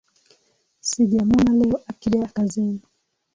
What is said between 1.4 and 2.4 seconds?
leo akija